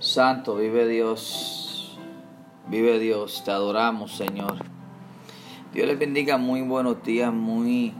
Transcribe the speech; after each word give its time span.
Santo, 0.00 0.56
vive 0.56 0.88
Dios, 0.88 1.98
vive 2.68 2.98
Dios, 2.98 3.42
te 3.44 3.50
adoramos 3.50 4.16
Señor. 4.16 4.54
Dios 5.74 5.86
les 5.86 5.98
bendiga, 5.98 6.38
muy 6.38 6.62
buenos 6.62 7.02
días, 7.02 7.30
muy 7.30 7.92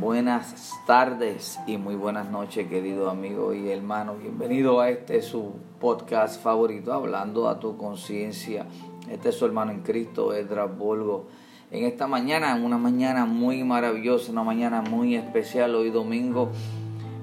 buenas 0.00 0.72
tardes 0.86 1.60
y 1.66 1.76
muy 1.76 1.94
buenas 1.94 2.30
noches, 2.30 2.66
querido 2.68 3.10
amigo 3.10 3.52
y 3.52 3.68
hermano. 3.68 4.14
Bienvenido 4.14 4.80
a 4.80 4.88
este 4.88 5.20
su 5.20 5.52
podcast 5.78 6.42
favorito, 6.42 6.94
hablando 6.94 7.46
a 7.46 7.60
tu 7.60 7.76
conciencia. 7.76 8.64
Este 9.10 9.28
es 9.28 9.34
su 9.34 9.44
hermano 9.44 9.72
en 9.72 9.82
Cristo, 9.82 10.32
Edras 10.32 10.74
Volgo. 10.74 11.26
En 11.70 11.84
esta 11.84 12.06
mañana, 12.06 12.54
una 12.54 12.78
mañana 12.78 13.26
muy 13.26 13.62
maravillosa, 13.62 14.32
una 14.32 14.42
mañana 14.42 14.80
muy 14.80 15.16
especial, 15.16 15.74
hoy 15.74 15.90
domingo, 15.90 16.50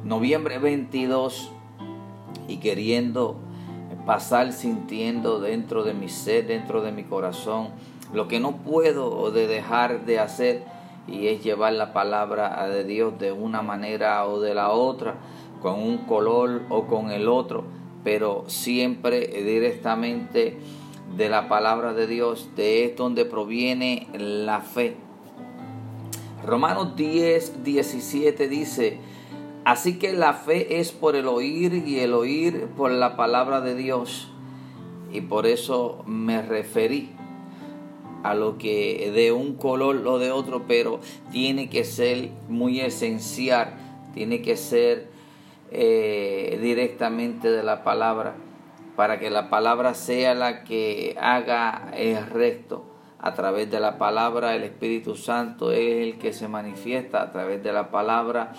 noviembre 0.03 0.59
22, 0.59 1.51
y 2.47 2.57
queriendo 2.57 3.48
pasar 4.09 4.53
sintiendo 4.53 5.39
dentro 5.39 5.83
de 5.83 5.93
mi 5.93 6.09
ser, 6.09 6.47
dentro 6.47 6.81
de 6.81 6.91
mi 6.91 7.03
corazón, 7.03 7.67
lo 8.11 8.27
que 8.27 8.39
no 8.39 8.53
puedo 8.53 9.29
de 9.29 9.45
dejar 9.45 10.07
de 10.07 10.17
hacer 10.17 10.63
y 11.07 11.27
es 11.27 11.43
llevar 11.43 11.73
la 11.73 11.93
palabra 11.93 12.67
de 12.69 12.83
Dios 12.85 13.19
de 13.19 13.31
una 13.31 13.61
manera 13.61 14.25
o 14.25 14.41
de 14.41 14.55
la 14.55 14.71
otra, 14.71 15.17
con 15.61 15.79
un 15.79 15.99
color 16.07 16.63
o 16.69 16.87
con 16.87 17.11
el 17.11 17.27
otro, 17.27 17.65
pero 18.03 18.45
siempre 18.47 19.27
directamente 19.43 20.57
de 21.15 21.29
la 21.29 21.47
palabra 21.47 21.93
de 21.93 22.07
Dios, 22.07 22.49
de 22.55 22.85
es 22.85 22.95
donde 22.95 23.25
proviene 23.25 24.07
la 24.17 24.61
fe. 24.61 24.97
Romanos 26.43 26.95
10, 26.95 27.63
17 27.63 28.47
dice, 28.47 28.97
Así 29.65 29.99
que 29.99 30.13
la 30.13 30.33
fe 30.33 30.79
es 30.79 30.91
por 30.91 31.15
el 31.15 31.27
oír 31.27 31.73
y 31.85 31.99
el 31.99 32.13
oír 32.13 32.67
por 32.77 32.91
la 32.91 33.15
palabra 33.15 33.61
de 33.61 33.75
Dios. 33.75 34.29
Y 35.11 35.21
por 35.21 35.45
eso 35.45 36.03
me 36.05 36.41
referí 36.41 37.09
a 38.23 38.33
lo 38.33 38.57
que 38.57 39.11
de 39.13 39.31
un 39.31 39.55
color 39.55 40.05
o 40.07 40.19
de 40.19 40.31
otro, 40.31 40.63
pero 40.67 40.99
tiene 41.31 41.69
que 41.69 41.83
ser 41.83 42.29
muy 42.47 42.79
esencial, 42.79 43.73
tiene 44.13 44.41
que 44.41 44.57
ser 44.57 45.09
eh, 45.71 46.59
directamente 46.61 47.49
de 47.49 47.63
la 47.63 47.83
palabra, 47.83 48.35
para 48.95 49.19
que 49.19 49.29
la 49.29 49.49
palabra 49.49 49.93
sea 49.93 50.33
la 50.35 50.63
que 50.63 51.15
haga 51.19 51.91
el 51.95 52.25
resto. 52.25 52.85
A 53.21 53.33
través 53.33 53.69
de 53.69 53.81
la 53.81 53.97
palabra 53.97 54.55
el 54.55 54.63
Espíritu 54.63 55.15
Santo 55.15 55.71
es 55.71 56.07
el 56.07 56.17
que 56.17 56.31
se 56.31 56.47
manifiesta, 56.47 57.21
a 57.21 57.31
través 57.31 57.61
de 57.61 57.73
la 57.73 57.91
palabra 57.91 58.53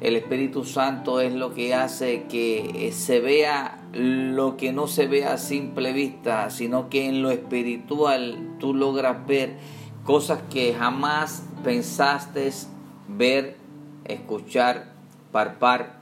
el 0.00 0.16
Espíritu 0.16 0.64
Santo 0.64 1.20
es 1.20 1.34
lo 1.34 1.54
que 1.54 1.74
hace 1.74 2.24
que 2.24 2.90
se 2.92 3.20
vea 3.20 3.80
lo 3.92 4.58
que 4.58 4.72
no 4.72 4.88
se 4.88 5.06
vea 5.06 5.32
a 5.32 5.38
simple 5.38 5.92
vista, 5.92 6.50
sino 6.50 6.90
que 6.90 7.08
en 7.08 7.22
lo 7.22 7.30
espiritual 7.30 8.56
tú 8.58 8.74
logras 8.74 9.26
ver 9.26 9.56
cosas 10.04 10.40
que 10.50 10.74
jamás 10.74 11.44
pensaste 11.64 12.52
ver, 13.08 13.56
escuchar, 14.04 14.92
parpar. 15.32 16.00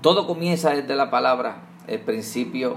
Todo 0.00 0.26
comienza 0.26 0.70
desde 0.70 0.94
la 0.94 1.10
palabra. 1.10 1.62
El 1.88 2.00
principio, 2.00 2.76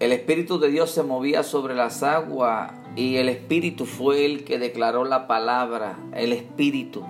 el 0.00 0.12
Espíritu 0.12 0.58
de 0.58 0.68
Dios 0.68 0.90
se 0.90 1.02
movía 1.02 1.42
sobre 1.42 1.74
las 1.74 2.02
aguas 2.02 2.72
y 2.96 3.16
el 3.16 3.28
Espíritu 3.28 3.86
fue 3.86 4.26
el 4.26 4.44
que 4.44 4.58
declaró 4.58 5.04
la 5.04 5.26
palabra. 5.26 5.98
El 6.12 6.32
Espíritu 6.32 7.04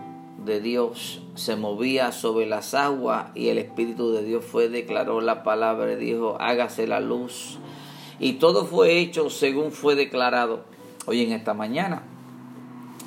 de 0.45 0.61
Dios 0.61 1.23
se 1.35 1.57
movía 1.57 2.13
sobre 2.13 2.47
las 2.47 2.75
aguas 2.75 3.27
y 3.35 3.49
el 3.49 3.59
Espíritu 3.59 4.13
de 4.13 4.25
Dios 4.25 4.45
fue, 4.45 4.69
declaró 4.69 5.21
la 5.21 5.43
palabra 5.43 5.93
y 5.93 5.97
dijo, 5.97 6.37
hágase 6.41 6.87
la 6.87 7.01
luz. 7.01 7.59
Y 8.19 8.35
todo 8.35 8.65
fue 8.65 8.99
hecho 8.99 9.31
según 9.31 9.73
fue 9.73 9.95
declarado 9.95 10.65
hoy 11.07 11.23
en 11.23 11.33
esta 11.33 11.55
mañana. 11.55 12.03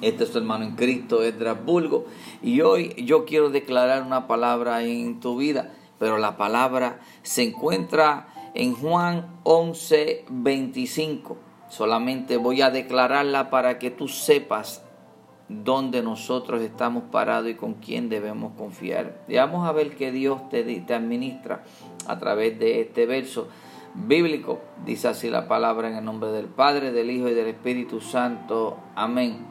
Este 0.02 0.25
es 0.25 0.31
tu 0.31 0.38
hermano 0.38 0.66
en 0.66 0.75
Cristo, 0.75 1.24
Edrasburgo. 1.24 2.06
Y 2.41 2.62
hoy 2.62 2.94
yo 3.06 3.25
quiero 3.25 3.50
declarar 3.50 4.03
una 4.03 4.28
palabra 4.28 4.84
en 4.84 5.19
tu 5.19 5.38
vida, 5.38 5.74
pero 5.97 6.18
la 6.18 6.36
palabra 6.36 7.00
se 7.22 7.44
encuentra 7.44 8.28
en 8.53 8.74
Juan 8.74 9.40
11, 9.44 10.25
25. 10.30 11.38
Solamente 11.69 12.38
voy 12.38 12.62
a 12.62 12.69
declararla 12.69 13.50
para 13.50 13.80
que 13.80 13.91
tú 13.91 14.07
sepas 14.07 14.84
dónde 15.50 16.02
nosotros 16.02 16.62
estamos 16.62 17.04
parados 17.12 17.50
y 17.50 17.56
con 17.56 17.76
quién 17.76 18.09
debemos 18.09 18.54
confiar. 18.58 19.24
Y 19.28 19.36
vamos 19.36 19.68
a 19.68 19.72
ver 19.72 19.96
que 19.96 20.12
Dios 20.12 20.50
te, 20.50 20.64
te 20.64 20.94
administra 20.94 21.64
a 22.08 22.20
través 22.20 22.59
de 22.59 22.81
este 22.81 23.06
verso 23.06 23.48
bíblico. 23.94 24.62
Dice 24.86 25.09
así 25.09 25.30
la 25.30 25.48
palabra 25.48 25.90
en 25.90 25.96
el 25.96 26.06
nombre 26.06 26.31
del 26.31 26.48
Padre, 26.48 26.92
del 26.92 27.12
Hijo 27.12 27.30
y 27.30 27.34
del 27.34 27.48
Espíritu 27.48 28.02
Santo. 28.02 28.78
Amén. 28.96 29.46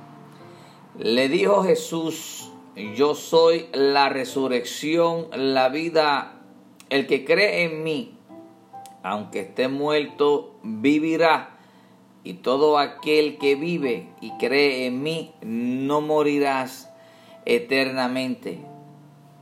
Le 0.99 1.29
dijo 1.29 1.63
Jesús, 1.63 2.51
yo 2.97 3.15
soy 3.15 3.67
la 3.73 4.09
resurrección, 4.09 5.29
la 5.35 5.69
vida. 5.69 6.39
El 6.91 7.07
que 7.07 7.25
cree 7.25 7.65
en 7.65 7.83
mí, 7.83 8.19
aunque 9.03 9.41
esté 9.41 9.69
muerto, 9.69 10.59
vivirá 10.63 11.52
y 12.25 12.34
todo 12.34 12.78
aquel 12.78 13.38
que 13.38 13.55
vive 13.55 14.09
y 14.21 14.31
cree 14.38 14.87
en 14.87 15.03
mí 15.03 15.34
no 15.43 16.00
morirás 16.00 16.91
eternamente. 17.44 18.60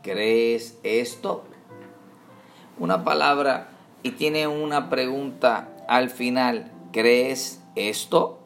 ¿Crees 0.02 0.78
esto? 0.82 1.44
Una 2.78 3.04
palabra 3.04 3.69
y 4.02 4.12
tiene 4.12 4.46
una 4.46 4.88
pregunta 4.88 5.69
al 5.88 6.08
final. 6.08 6.72
¿Crees 6.92 7.62
esto? 7.74 8.38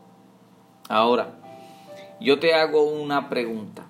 Ahora, 0.89 1.34
yo 2.21 2.41
te 2.41 2.55
hago 2.55 2.83
una 2.83 3.28
pregunta. 3.28 3.87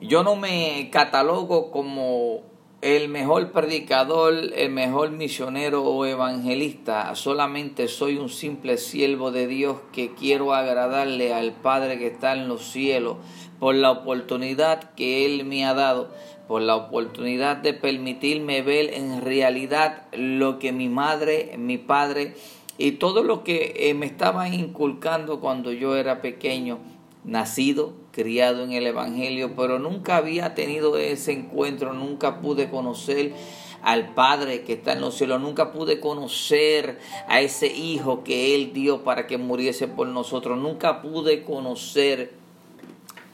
Yo 0.00 0.22
no 0.22 0.36
me 0.36 0.88
catalogo 0.90 1.70
como 1.70 2.40
el 2.80 3.08
mejor 3.08 3.50
predicador, 3.50 4.52
el 4.54 4.70
mejor 4.70 5.10
misionero 5.10 5.82
o 5.82 6.06
evangelista. 6.06 7.12
Solamente 7.16 7.88
soy 7.88 8.18
un 8.18 8.28
simple 8.28 8.76
siervo 8.76 9.32
de 9.32 9.48
Dios 9.48 9.78
que 9.92 10.14
quiero 10.14 10.54
agradarle 10.54 11.34
al 11.34 11.52
Padre 11.52 11.98
que 11.98 12.06
está 12.06 12.34
en 12.34 12.46
los 12.46 12.70
cielos 12.70 13.16
por 13.58 13.74
la 13.74 13.90
oportunidad 13.90 14.94
que 14.94 15.26
Él 15.26 15.44
me 15.44 15.64
ha 15.66 15.74
dado, 15.74 16.10
por 16.46 16.62
la 16.62 16.76
oportunidad 16.76 17.56
de 17.56 17.74
permitirme 17.74 18.62
ver 18.62 18.94
en 18.94 19.22
realidad 19.22 20.06
lo 20.12 20.60
que 20.60 20.70
mi 20.70 20.88
madre, 20.88 21.56
mi 21.58 21.78
padre 21.78 22.34
y 22.78 22.92
todo 22.92 23.24
lo 23.24 23.42
que 23.42 23.74
eh, 23.76 23.94
me 23.94 24.06
estaban 24.06 24.54
inculcando 24.54 25.40
cuando 25.40 25.72
yo 25.72 25.96
era 25.96 26.22
pequeño, 26.22 26.78
nacido 27.24 27.92
criado 28.18 28.64
en 28.64 28.72
el 28.72 28.84
Evangelio, 28.84 29.54
pero 29.54 29.78
nunca 29.78 30.16
había 30.16 30.56
tenido 30.56 30.98
ese 30.98 31.30
encuentro, 31.30 31.92
nunca 31.92 32.40
pude 32.40 32.68
conocer 32.68 33.32
al 33.80 34.12
Padre 34.12 34.62
que 34.62 34.72
está 34.72 34.94
en 34.94 35.02
los 35.02 35.14
cielos, 35.14 35.40
nunca 35.40 35.70
pude 35.70 36.00
conocer 36.00 36.98
a 37.28 37.40
ese 37.40 37.68
Hijo 37.68 38.24
que 38.24 38.56
Él 38.56 38.72
dio 38.72 39.04
para 39.04 39.28
que 39.28 39.38
muriese 39.38 39.86
por 39.86 40.08
nosotros, 40.08 40.58
nunca 40.58 41.00
pude 41.00 41.44
conocer 41.44 42.32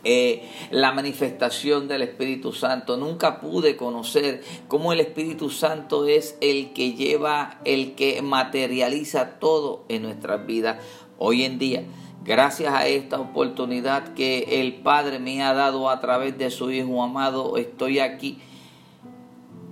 eh, 0.07 0.47
la 0.71 0.93
manifestación 0.93 1.89
del 1.89 2.03
Espíritu 2.03 2.53
Santo. 2.53 2.99
Nunca 2.99 3.41
pude 3.41 3.75
conocer 3.75 4.43
cómo 4.69 4.93
el 4.93 5.01
Espíritu 5.01 5.49
Santo 5.49 6.07
es 6.07 6.37
el 6.43 6.75
que 6.75 6.93
lleva, 6.93 7.59
el 7.65 7.95
que 7.95 8.21
materializa 8.21 9.39
todo 9.39 9.87
en 9.89 10.03
nuestras 10.03 10.45
vidas. 10.45 10.77
Hoy 11.17 11.45
en 11.45 11.59
día 11.59 11.85
Gracias 12.25 12.73
a 12.73 12.87
esta 12.87 13.21
oportunidad 13.21 14.15
que 14.15 14.63
el 14.63 14.77
Padre 14.77 15.19
me 15.19 15.43
ha 15.43 15.53
dado 15.53 15.91
a 15.91 16.01
través 16.01 16.39
de 16.39 16.51
su 16.51 16.71
Hijo 16.71 17.03
amado, 17.03 17.59
estoy 17.59 17.99
aquí 17.99 18.39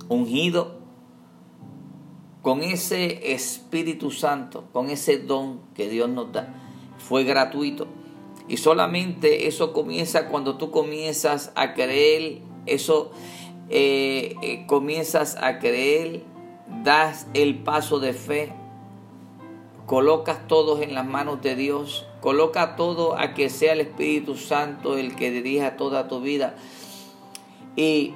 ungido 0.07 0.75
con 2.43 2.61
ese 2.61 3.33
Espíritu 3.33 4.11
Santo, 4.11 4.65
con 4.71 4.91
ese 4.91 5.17
don 5.17 5.61
que 5.73 5.89
Dios 5.89 6.09
nos 6.09 6.31
da. 6.31 6.53
Fue 6.99 7.23
gratuito. 7.23 7.87
Y 8.47 8.57
solamente 8.57 9.47
eso 9.47 9.73
comienza 9.73 10.27
cuando 10.27 10.57
tú 10.57 10.69
comienzas 10.69 11.51
a 11.55 11.73
creer, 11.73 12.41
eso 12.67 13.11
eh, 13.69 14.35
eh, 14.43 14.65
comienzas 14.67 15.37
a 15.41 15.57
creer, 15.57 16.23
das 16.83 17.25
el 17.33 17.63
paso 17.63 17.99
de 17.99 18.13
fe, 18.13 18.53
colocas 19.87 20.47
todos 20.47 20.81
en 20.81 20.93
las 20.93 21.07
manos 21.07 21.41
de 21.41 21.55
Dios, 21.55 22.05
coloca 22.23 22.77
todo 22.77 23.19
a 23.19 23.33
que 23.33 23.49
sea 23.49 23.73
el 23.73 23.81
Espíritu 23.81 24.37
Santo 24.37 24.97
el 24.97 25.13
que 25.13 25.29
dirija 25.29 25.75
toda 25.75 26.07
tu 26.07 26.21
vida. 26.21 26.55
Y 27.75 28.13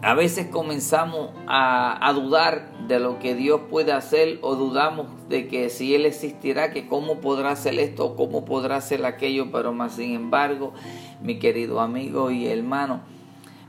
a 0.00 0.14
veces 0.14 0.46
comenzamos 0.46 1.30
a, 1.48 2.12
dudar 2.14 2.86
de 2.86 3.00
lo 3.00 3.18
que 3.18 3.34
Dios 3.34 3.62
puede 3.68 3.90
hacer 3.90 4.38
o 4.42 4.54
dudamos 4.54 5.08
de 5.28 5.48
que 5.48 5.70
si 5.70 5.96
Él 5.96 6.06
existirá, 6.06 6.70
que 6.70 6.86
cómo 6.86 7.20
podrá 7.20 7.50
hacer 7.50 7.76
esto 7.80 8.14
cómo 8.14 8.44
podrá 8.44 8.76
hacer 8.76 9.04
aquello, 9.04 9.50
pero 9.50 9.72
más 9.72 9.96
sin 9.96 10.14
embargo, 10.14 10.72
mi 11.20 11.40
querido 11.40 11.80
amigo 11.80 12.30
y 12.30 12.46
hermano, 12.46 13.00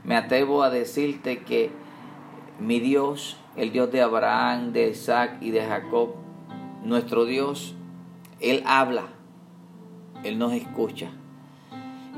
me 0.04 0.14
atrevo 0.14 0.62
a 0.62 0.70
decirte 0.70 1.40
que 1.40 1.72
mi 2.60 2.78
Dios, 2.78 3.38
el 3.56 3.72
Dios 3.72 3.90
de 3.90 4.02
Abraham, 4.02 4.72
de 4.72 4.90
Isaac 4.90 5.38
y 5.40 5.50
de 5.50 5.62
Jacob, 5.62 6.10
nuestro 6.84 7.24
Dios, 7.24 7.74
Él 8.38 8.62
habla, 8.64 9.17
Él 10.24 10.38
nos 10.38 10.52
escucha. 10.52 11.10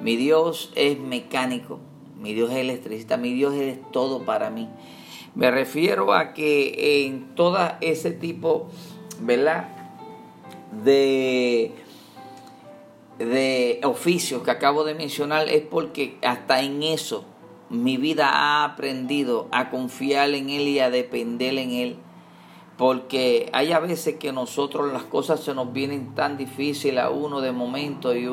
Mi 0.02 0.16
Dios 0.16 0.72
es 0.76 0.98
mecánico, 0.98 1.78
mi 2.18 2.32
Dios 2.32 2.50
es 2.50 2.56
electricista, 2.56 3.16
mi 3.16 3.32
Dios 3.32 3.54
es 3.54 3.78
todo 3.92 4.24
para 4.24 4.50
mí. 4.50 4.68
Me 5.34 5.50
refiero 5.50 6.12
a 6.12 6.32
que 6.32 7.06
en 7.06 7.34
todo 7.34 7.58
ese 7.80 8.10
tipo, 8.10 8.68
¿verdad? 9.20 9.68
De, 10.84 11.72
de 13.18 13.80
oficios 13.84 14.42
que 14.42 14.50
acabo 14.50 14.84
de 14.84 14.94
mencionar 14.94 15.48
es 15.48 15.62
porque 15.62 16.16
hasta 16.22 16.62
en 16.62 16.82
eso 16.82 17.24
mi 17.68 17.96
vida 17.96 18.30
ha 18.30 18.64
aprendido 18.64 19.48
a 19.52 19.70
confiar 19.70 20.30
en 20.30 20.50
Él 20.50 20.68
y 20.68 20.80
a 20.80 20.90
depender 20.90 21.56
en 21.58 21.70
Él. 21.70 21.96
Porque 22.80 23.50
hay 23.52 23.72
a 23.72 23.78
veces 23.78 24.16
que 24.16 24.32
nosotros 24.32 24.90
las 24.90 25.02
cosas 25.02 25.40
se 25.40 25.52
nos 25.52 25.70
vienen 25.70 26.14
tan 26.14 26.38
difíciles 26.38 27.04
a 27.04 27.10
uno 27.10 27.42
de 27.42 27.52
momento 27.52 28.16
y 28.16 28.26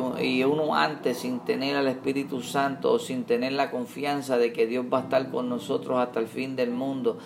uno 0.45 0.73
antes 0.73 1.17
sin 1.17 1.41
tener 1.41 1.75
al 1.75 1.89
Espíritu 1.89 2.41
Santo 2.41 2.93
o 2.93 2.97
sin 2.97 3.25
tener 3.25 3.51
la 3.51 3.69
confianza 3.69 4.37
de 4.37 4.53
que 4.53 4.65
Dios 4.65 4.85
va 4.85 4.99
a 4.99 5.01
estar 5.01 5.29
con 5.31 5.49
nosotros 5.49 5.99
hasta 5.99 6.21
el 6.21 6.27
fin 6.27 6.55
del 6.55 6.71
mundo. 6.71 7.17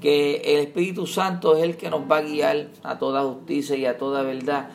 Que 0.00 0.38
el 0.44 0.62
Espíritu 0.62 1.06
Santo 1.06 1.56
es 1.56 1.62
el 1.62 1.76
que 1.76 1.90
nos 1.90 2.10
va 2.10 2.16
a 2.16 2.22
guiar 2.22 2.70
a 2.82 2.98
toda 2.98 3.22
justicia 3.22 3.76
y 3.76 3.86
a 3.86 3.96
toda 3.96 4.22
verdad. 4.22 4.70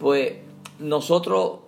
Pues 0.00 0.36
nosotros 0.78 1.58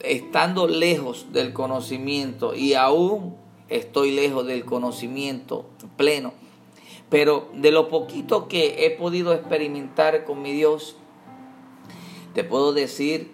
estando 0.00 0.66
lejos 0.66 1.26
del 1.32 1.52
conocimiento 1.52 2.56
y 2.56 2.74
aún 2.74 3.36
estoy 3.68 4.10
lejos 4.10 4.44
del 4.48 4.64
conocimiento 4.64 5.66
pleno. 5.96 6.32
Pero 7.10 7.48
de 7.54 7.70
lo 7.70 7.88
poquito 7.88 8.48
que 8.48 8.86
he 8.86 8.90
podido 8.90 9.32
experimentar 9.32 10.24
con 10.24 10.42
mi 10.42 10.52
Dios, 10.52 10.96
te 12.34 12.44
puedo 12.44 12.72
decir 12.72 13.32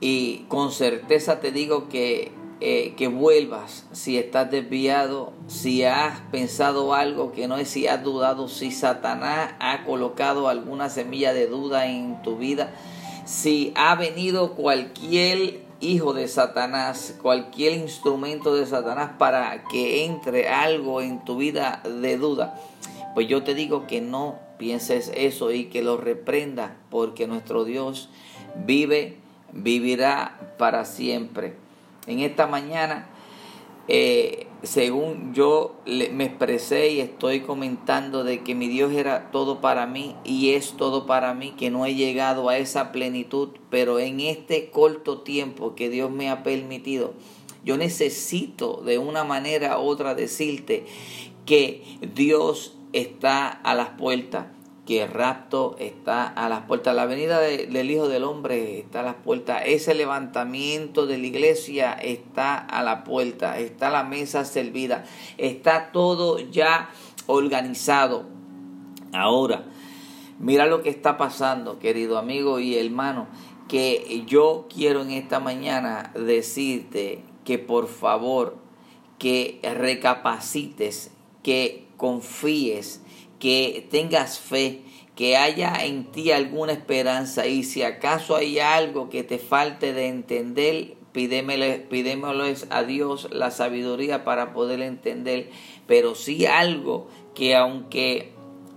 y 0.00 0.44
con 0.48 0.72
certeza 0.72 1.38
te 1.40 1.52
digo 1.52 1.88
que, 1.88 2.32
eh, 2.60 2.94
que 2.96 3.06
vuelvas 3.06 3.86
si 3.92 4.18
estás 4.18 4.50
desviado, 4.50 5.32
si 5.46 5.84
has 5.84 6.20
pensado 6.32 6.92
algo 6.92 7.30
que 7.30 7.46
no 7.46 7.56
es, 7.56 7.68
si 7.68 7.86
has 7.86 8.02
dudado, 8.02 8.48
si 8.48 8.72
Satanás 8.72 9.54
ha 9.60 9.84
colocado 9.84 10.48
alguna 10.48 10.90
semilla 10.90 11.32
de 11.32 11.46
duda 11.46 11.86
en 11.86 12.20
tu 12.22 12.36
vida, 12.36 12.74
si 13.24 13.72
ha 13.76 13.94
venido 13.94 14.54
cualquier 14.54 15.60
hijo 15.82 16.14
de 16.14 16.28
Satanás, 16.28 17.16
cualquier 17.20 17.72
instrumento 17.72 18.54
de 18.54 18.66
Satanás 18.66 19.10
para 19.18 19.64
que 19.64 20.04
entre 20.04 20.48
algo 20.48 21.02
en 21.02 21.24
tu 21.24 21.36
vida 21.36 21.82
de 21.84 22.16
duda, 22.16 22.54
pues 23.14 23.28
yo 23.28 23.42
te 23.42 23.54
digo 23.54 23.86
que 23.86 24.00
no 24.00 24.38
pienses 24.58 25.12
eso 25.14 25.50
y 25.52 25.64
que 25.64 25.82
lo 25.82 25.96
reprenda, 25.96 26.76
porque 26.88 27.26
nuestro 27.26 27.64
Dios 27.64 28.08
vive, 28.64 29.18
vivirá 29.52 30.54
para 30.56 30.84
siempre. 30.84 31.54
En 32.06 32.20
esta 32.20 32.46
mañana 32.46 33.08
eh, 33.88 34.46
según 34.62 35.34
yo 35.34 35.74
me 35.86 36.24
expresé 36.24 36.90
y 36.90 37.00
estoy 37.00 37.40
comentando 37.40 38.22
de 38.22 38.42
que 38.42 38.54
mi 38.54 38.68
Dios 38.68 38.92
era 38.92 39.30
todo 39.32 39.60
para 39.60 39.86
mí 39.86 40.14
y 40.24 40.50
es 40.50 40.74
todo 40.76 41.06
para 41.06 41.34
mí, 41.34 41.52
que 41.56 41.70
no 41.70 41.84
he 41.84 41.94
llegado 41.94 42.48
a 42.48 42.58
esa 42.58 42.92
plenitud, 42.92 43.50
pero 43.70 43.98
en 43.98 44.20
este 44.20 44.70
corto 44.70 45.22
tiempo 45.22 45.74
que 45.74 45.90
Dios 45.90 46.10
me 46.10 46.30
ha 46.30 46.42
permitido, 46.42 47.14
yo 47.64 47.76
necesito 47.76 48.82
de 48.84 48.98
una 48.98 49.24
manera 49.24 49.78
u 49.78 49.82
otra 49.82 50.14
decirte 50.14 50.86
que 51.44 51.82
Dios 52.14 52.76
está 52.92 53.48
a 53.48 53.74
las 53.74 53.90
puertas 53.90 54.46
que 54.86 55.02
el 55.02 55.10
rapto 55.10 55.76
está 55.78 56.26
a 56.26 56.48
las 56.48 56.62
puertas, 56.62 56.94
la 56.94 57.06
venida 57.06 57.38
del 57.38 57.90
Hijo 57.90 58.08
del 58.08 58.24
Hombre 58.24 58.80
está 58.80 59.00
a 59.00 59.04
las 59.04 59.14
puertas, 59.14 59.62
ese 59.66 59.94
levantamiento 59.94 61.06
de 61.06 61.18
la 61.18 61.26
iglesia 61.26 61.92
está 61.92 62.56
a 62.56 62.82
la 62.82 63.04
puerta, 63.04 63.58
está 63.58 63.90
la 63.90 64.02
mesa 64.02 64.44
servida, 64.44 65.04
está 65.38 65.92
todo 65.92 66.40
ya 66.40 66.90
organizado. 67.26 68.24
Ahora, 69.12 69.64
mira 70.40 70.66
lo 70.66 70.82
que 70.82 70.90
está 70.90 71.16
pasando, 71.16 71.78
querido 71.78 72.18
amigo 72.18 72.58
y 72.58 72.76
hermano, 72.76 73.28
que 73.68 74.24
yo 74.26 74.66
quiero 74.72 75.02
en 75.02 75.12
esta 75.12 75.38
mañana 75.38 76.12
decirte 76.14 77.22
que 77.44 77.58
por 77.58 77.86
favor, 77.86 78.56
que 79.18 79.60
recapacites, 79.62 81.12
que 81.44 81.86
confíes, 81.96 83.01
que 83.42 83.88
tengas 83.90 84.38
fe, 84.38 84.82
que 85.16 85.36
haya 85.36 85.84
en 85.84 86.12
ti 86.12 86.30
alguna 86.30 86.74
esperanza. 86.74 87.44
Y 87.48 87.64
si 87.64 87.82
acaso 87.82 88.36
hay 88.36 88.60
algo 88.60 89.10
que 89.10 89.24
te 89.24 89.40
falte 89.40 89.92
de 89.92 90.06
entender, 90.06 90.94
pidémosle, 91.10 92.54
a 92.70 92.84
Dios 92.84 93.26
la 93.32 93.50
sabiduría 93.50 94.22
para 94.22 94.52
poder 94.52 94.80
entender, 94.80 95.50
pero 95.88 96.14
si 96.14 96.46
algo 96.46 97.08
que 97.34 97.56
aunque 97.56 98.30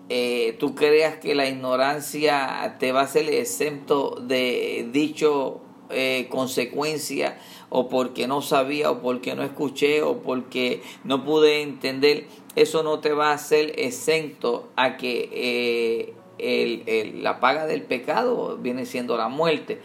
eh, 0.09 0.55
tú 0.59 0.73
creas 0.73 1.17
que 1.17 1.35
la 1.35 1.47
ignorancia 1.47 2.77
te 2.79 2.91
va 2.91 3.01
a 3.01 3.07
ser 3.07 3.29
exento 3.29 4.17
de 4.19 4.89
dicho 4.91 5.61
eh, 5.91 6.25
consecuencia 6.31 7.37
o 7.69 7.89
porque 7.89 8.27
no 8.27 8.41
sabía 8.41 8.91
o 8.91 9.01
porque 9.01 9.35
no 9.35 9.43
escuché 9.43 10.01
o 10.01 10.21
porque 10.21 10.81
no 11.03 11.23
pude 11.23 11.61
entender, 11.61 12.27
eso 12.55 12.83
no 12.83 12.99
te 12.99 13.13
va 13.13 13.31
a 13.31 13.33
hacer 13.33 13.79
exento 13.79 14.69
a 14.75 14.97
que 14.97 16.13
eh, 16.37 17.13
la 17.21 17.39
paga 17.39 17.65
del 17.65 17.83
pecado 17.83 18.57
viene 18.57 18.85
siendo 18.85 19.17
la 19.17 19.29
muerte. 19.29 19.81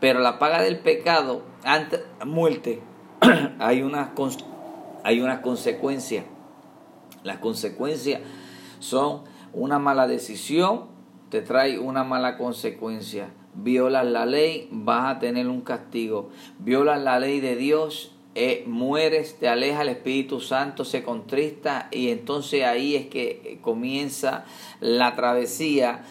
Pero 0.00 0.20
la 0.20 0.38
paga 0.38 0.62
del 0.62 0.78
pecado, 0.78 1.42
antes 1.62 2.00
muerte, 2.24 2.80
hay 3.58 3.82
una, 3.82 4.14
hay 5.04 5.20
una 5.20 5.42
consecuencia. 5.42 6.24
Las 7.22 7.38
consecuencias 7.38 8.22
son 8.78 9.22
una 9.52 9.78
mala 9.78 10.06
decisión, 10.06 10.86
te 11.28 11.42
trae 11.42 11.78
una 11.78 12.02
mala 12.02 12.38
consecuencia 12.38 13.30
violas 13.54 14.06
la 14.06 14.26
ley, 14.26 14.68
vas 14.70 15.16
a 15.16 15.18
tener 15.18 15.48
un 15.48 15.60
castigo. 15.60 16.30
Violas 16.58 17.00
la 17.00 17.18
ley 17.18 17.40
de 17.40 17.56
Dios, 17.56 18.12
eh, 18.34 18.64
mueres, 18.66 19.38
te 19.38 19.48
aleja 19.48 19.82
el 19.82 19.88
Espíritu 19.88 20.40
Santo, 20.40 20.84
se 20.84 21.02
contrista 21.02 21.88
y 21.90 22.10
entonces 22.10 22.64
ahí 22.64 22.94
es 22.94 23.06
que 23.06 23.58
comienza 23.60 24.44
la 24.80 25.16
travesía 25.16 26.04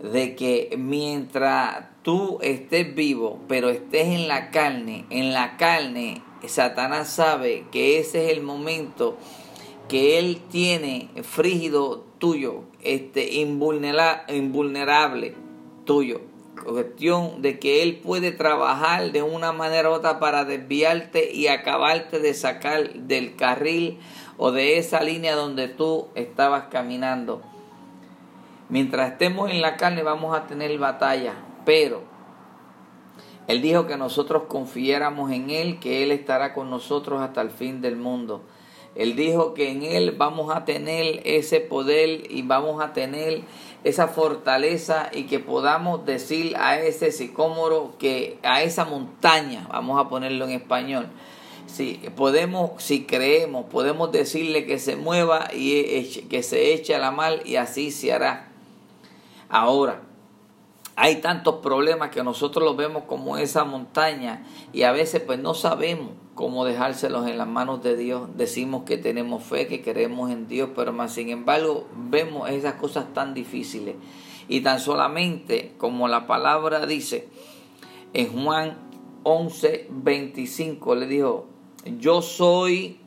de 0.00 0.36
que 0.36 0.74
mientras 0.78 1.86
tú 2.02 2.38
estés 2.42 2.94
vivo, 2.94 3.40
pero 3.48 3.70
estés 3.70 4.08
en 4.08 4.28
la 4.28 4.50
carne, 4.50 5.04
en 5.10 5.32
la 5.32 5.56
carne, 5.56 6.22
Satanás 6.46 7.08
sabe 7.08 7.64
que 7.72 7.98
ese 7.98 8.26
es 8.26 8.32
el 8.36 8.42
momento 8.42 9.16
que 9.88 10.18
él 10.18 10.42
tiene 10.50 11.08
frígido 11.22 12.04
tuyo, 12.18 12.64
este 12.82 13.34
invulnerable 13.34 15.34
tuyo 15.84 16.33
cuestión 16.54 17.42
de 17.42 17.58
que 17.58 17.82
Él 17.82 18.00
puede 18.02 18.32
trabajar 18.32 19.12
de 19.12 19.22
una 19.22 19.52
manera 19.52 19.90
u 19.90 19.92
otra 19.94 20.18
para 20.18 20.44
desviarte 20.44 21.32
y 21.32 21.48
acabarte 21.48 22.20
de 22.20 22.34
sacar 22.34 22.92
del 22.94 23.36
carril 23.36 23.98
o 24.36 24.52
de 24.52 24.78
esa 24.78 25.02
línea 25.02 25.34
donde 25.34 25.68
tú 25.68 26.08
estabas 26.14 26.64
caminando. 26.70 27.42
Mientras 28.68 29.12
estemos 29.12 29.50
en 29.50 29.60
la 29.60 29.76
carne 29.76 30.02
vamos 30.02 30.36
a 30.36 30.46
tener 30.46 30.76
batalla, 30.78 31.34
pero 31.64 32.02
Él 33.46 33.60
dijo 33.60 33.86
que 33.86 33.96
nosotros 33.96 34.44
confiáramos 34.48 35.30
en 35.32 35.50
Él, 35.50 35.78
que 35.78 36.02
Él 36.02 36.10
estará 36.10 36.54
con 36.54 36.70
nosotros 36.70 37.20
hasta 37.20 37.42
el 37.42 37.50
fin 37.50 37.80
del 37.80 37.96
mundo. 37.96 38.42
Él 38.94 39.16
dijo 39.16 39.54
que 39.54 39.70
en 39.70 39.82
Él 39.82 40.14
vamos 40.16 40.54
a 40.54 40.64
tener 40.64 41.20
ese 41.24 41.60
poder 41.60 42.30
y 42.30 42.42
vamos 42.42 42.82
a 42.82 42.92
tener 42.92 43.42
esa 43.84 44.08
fortaleza 44.08 45.10
y 45.12 45.24
que 45.24 45.38
podamos 45.38 46.06
decir 46.06 46.56
a 46.56 46.78
ese 46.80 47.12
sicómoro 47.12 47.94
que 47.98 48.38
a 48.42 48.62
esa 48.62 48.84
montaña, 48.84 49.68
vamos 49.70 50.00
a 50.00 50.08
ponerlo 50.08 50.46
en 50.46 50.52
español, 50.52 51.08
si 51.66 52.00
podemos, 52.16 52.82
si 52.82 53.04
creemos, 53.04 53.66
podemos 53.66 54.10
decirle 54.10 54.66
que 54.66 54.78
se 54.78 54.96
mueva 54.96 55.48
y 55.52 56.22
que 56.30 56.42
se 56.42 56.72
eche 56.72 56.94
a 56.94 56.98
la 56.98 57.10
mal 57.10 57.42
y 57.44 57.56
así 57.56 57.90
se 57.90 58.12
hará. 58.12 58.48
Ahora, 59.48 60.00
hay 60.96 61.16
tantos 61.16 61.56
problemas 61.56 62.10
que 62.10 62.22
nosotros 62.22 62.64
los 62.64 62.76
vemos 62.76 63.04
como 63.04 63.36
esa 63.36 63.64
montaña 63.64 64.44
y 64.72 64.82
a 64.82 64.92
veces 64.92 65.22
pues 65.22 65.38
no 65.38 65.54
sabemos 65.54 66.10
cómo 66.34 66.64
dejárselos 66.64 67.28
en 67.28 67.38
las 67.38 67.48
manos 67.48 67.82
de 67.82 67.96
Dios. 67.96 68.28
Decimos 68.36 68.84
que 68.84 68.96
tenemos 68.96 69.42
fe, 69.42 69.66
que 69.66 69.82
creemos 69.82 70.30
en 70.30 70.46
Dios, 70.46 70.70
pero 70.74 70.92
más 70.92 71.12
sin 71.12 71.30
embargo 71.30 71.88
vemos 71.96 72.48
esas 72.50 72.74
cosas 72.74 73.12
tan 73.12 73.34
difíciles. 73.34 73.96
Y 74.48 74.60
tan 74.60 74.78
solamente 74.78 75.72
como 75.78 76.06
la 76.06 76.26
palabra 76.26 76.86
dice 76.86 77.28
en 78.12 78.32
Juan 78.32 78.78
11, 79.24 79.88
25, 79.90 80.94
le 80.94 81.06
dijo, 81.06 81.46
yo 81.98 82.22
soy 82.22 82.98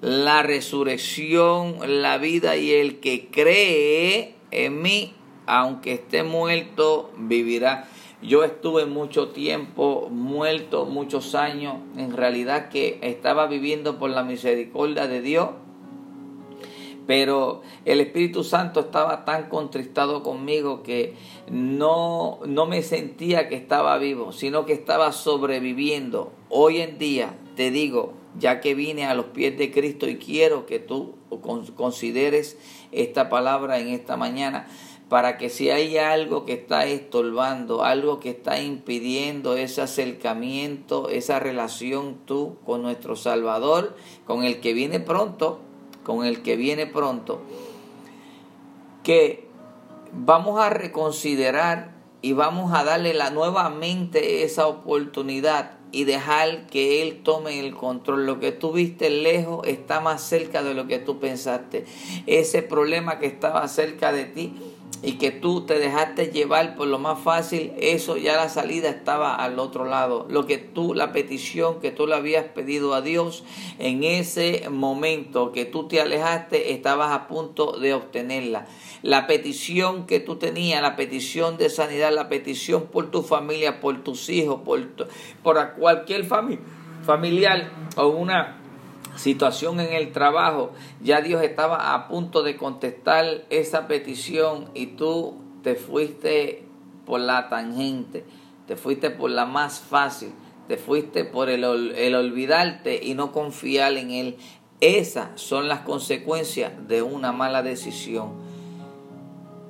la 0.00 0.42
resurrección, 0.42 1.76
la 2.02 2.18
vida 2.18 2.56
y 2.56 2.72
el 2.72 3.00
que 3.00 3.28
cree 3.28 4.34
en 4.50 4.82
mí, 4.82 5.14
aunque 5.46 5.94
esté 5.94 6.22
muerto, 6.22 7.10
vivirá. 7.16 7.88
Yo 8.22 8.42
estuve 8.42 8.86
mucho 8.86 9.28
tiempo 9.28 10.08
muerto, 10.10 10.86
muchos 10.86 11.34
años, 11.34 11.76
en 11.96 12.16
realidad 12.16 12.70
que 12.70 12.98
estaba 13.02 13.46
viviendo 13.46 13.98
por 13.98 14.10
la 14.10 14.22
misericordia 14.22 15.06
de 15.06 15.20
Dios, 15.20 15.50
pero 17.06 17.60
el 17.84 18.00
Espíritu 18.00 18.44
Santo 18.44 18.80
estaba 18.80 19.26
tan 19.26 19.50
contristado 19.50 20.22
conmigo 20.22 20.82
que 20.82 21.14
no, 21.50 22.38
no 22.46 22.64
me 22.64 22.82
sentía 22.82 23.48
que 23.48 23.56
estaba 23.56 23.98
vivo, 23.98 24.32
sino 24.32 24.64
que 24.64 24.72
estaba 24.72 25.12
sobreviviendo. 25.12 26.32
Hoy 26.48 26.80
en 26.80 26.96
día 26.96 27.36
te 27.56 27.70
digo, 27.70 28.14
ya 28.38 28.60
que 28.60 28.74
vine 28.74 29.04
a 29.04 29.14
los 29.14 29.26
pies 29.26 29.58
de 29.58 29.70
Cristo 29.70 30.08
y 30.08 30.16
quiero 30.16 30.64
que 30.66 30.78
tú 30.78 31.14
consideres 31.76 32.58
esta 32.90 33.28
palabra 33.28 33.78
en 33.78 33.88
esta 33.88 34.16
mañana 34.16 34.66
para 35.14 35.38
que 35.38 35.48
si 35.48 35.70
hay 35.70 35.96
algo 35.96 36.44
que 36.44 36.54
está 36.54 36.86
estorbando, 36.86 37.84
algo 37.84 38.18
que 38.18 38.30
está 38.30 38.60
impidiendo 38.60 39.54
ese 39.54 39.80
acercamiento, 39.80 41.08
esa 41.08 41.38
relación 41.38 42.16
tú 42.24 42.56
con 42.66 42.82
nuestro 42.82 43.14
Salvador, 43.14 43.94
con 44.24 44.42
el 44.42 44.58
que 44.58 44.72
viene 44.72 44.98
pronto, 44.98 45.60
con 46.02 46.26
el 46.26 46.42
que 46.42 46.56
viene 46.56 46.88
pronto, 46.88 47.42
que 49.04 49.46
vamos 50.10 50.60
a 50.60 50.68
reconsiderar 50.70 51.94
y 52.20 52.32
vamos 52.32 52.74
a 52.74 52.82
darle 52.82 53.14
la 53.14 53.30
nuevamente 53.30 54.42
esa 54.42 54.66
oportunidad 54.66 55.78
y 55.92 56.02
dejar 56.02 56.66
que 56.66 57.02
Él 57.02 57.22
tome 57.22 57.60
el 57.60 57.76
control. 57.76 58.26
Lo 58.26 58.40
que 58.40 58.50
tú 58.50 58.72
viste 58.72 59.10
lejos 59.10 59.64
está 59.64 60.00
más 60.00 60.22
cerca 60.22 60.64
de 60.64 60.74
lo 60.74 60.88
que 60.88 60.98
tú 60.98 61.20
pensaste. 61.20 61.84
Ese 62.26 62.62
problema 62.62 63.20
que 63.20 63.26
estaba 63.26 63.68
cerca 63.68 64.10
de 64.10 64.24
ti 64.24 64.54
y 65.04 65.12
que 65.18 65.30
tú 65.30 65.66
te 65.66 65.78
dejaste 65.78 66.28
llevar 66.28 66.76
por 66.76 66.88
lo 66.88 66.98
más 66.98 67.20
fácil, 67.20 67.72
eso 67.78 68.16
ya 68.16 68.36
la 68.36 68.48
salida 68.48 68.88
estaba 68.88 69.34
al 69.34 69.58
otro 69.58 69.84
lado. 69.84 70.26
Lo 70.30 70.46
que 70.46 70.58
tú, 70.58 70.94
la 70.94 71.12
petición 71.12 71.80
que 71.80 71.90
tú 71.90 72.06
le 72.06 72.14
habías 72.14 72.44
pedido 72.44 72.94
a 72.94 73.02
Dios 73.02 73.44
en 73.78 74.02
ese 74.02 74.68
momento 74.70 75.52
que 75.52 75.64
tú 75.64 75.88
te 75.88 76.00
alejaste, 76.00 76.72
estabas 76.72 77.12
a 77.12 77.28
punto 77.28 77.78
de 77.78 77.94
obtenerla 77.94 78.66
la 79.02 79.26
petición 79.26 80.06
que 80.06 80.18
tú 80.18 80.36
tenías, 80.36 80.80
la 80.80 80.96
petición 80.96 81.58
de 81.58 81.68
sanidad, 81.68 82.10
la 82.10 82.30
petición 82.30 82.86
por 82.86 83.10
tu 83.10 83.22
familia, 83.22 83.80
por 83.80 84.02
tus 84.02 84.30
hijos, 84.30 84.62
por, 84.64 84.88
por 85.42 85.74
cualquier 85.74 86.24
familiar 86.24 87.70
o 87.96 88.06
una 88.08 88.63
situación 89.16 89.80
en 89.80 89.92
el 89.92 90.12
trabajo, 90.12 90.72
ya 91.02 91.20
Dios 91.20 91.42
estaba 91.42 91.94
a 91.94 92.08
punto 92.08 92.42
de 92.42 92.56
contestar 92.56 93.44
esa 93.50 93.86
petición 93.86 94.70
y 94.74 94.86
tú 94.86 95.36
te 95.62 95.74
fuiste 95.74 96.64
por 97.06 97.20
la 97.20 97.48
tangente, 97.48 98.24
te 98.66 98.76
fuiste 98.76 99.10
por 99.10 99.30
la 99.30 99.46
más 99.46 99.80
fácil, 99.80 100.32
te 100.68 100.76
fuiste 100.76 101.24
por 101.24 101.50
el, 101.50 101.64
olvidarte 101.64 103.00
y 103.02 103.14
no 103.14 103.32
confiar 103.32 103.96
en 103.96 104.10
Él. 104.10 104.36
Esas 104.80 105.40
son 105.40 105.68
las 105.68 105.80
consecuencias 105.80 106.72
de 106.88 107.02
una 107.02 107.32
mala 107.32 107.62
decisión. 107.62 108.32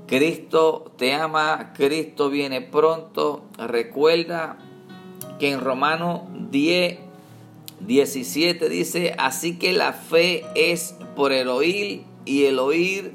Cristo 0.06 0.92
te 0.96 1.14
ama, 1.14 1.72
Cristo 1.74 2.30
viene 2.30 2.60
pronto. 2.60 3.44
Recuerda 3.58 4.58
que 5.38 5.50
en 5.52 5.60
Romanos 5.60 6.22
10, 6.50 6.98
17 7.86 8.68
dice, 8.68 9.14
así 9.18 9.58
que 9.58 9.72
la 9.72 9.92
fe 9.92 10.44
es 10.54 10.96
por 11.14 11.32
el 11.32 11.48
oír 11.48 12.04
y 12.24 12.44
el 12.44 12.58
oír 12.58 13.12